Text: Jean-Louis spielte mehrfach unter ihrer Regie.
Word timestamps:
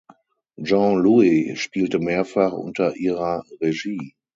Jean-Louis 0.59 1.55
spielte 1.59 1.99
mehrfach 1.99 2.53
unter 2.53 2.95
ihrer 2.95 3.43
Regie. 3.61 4.15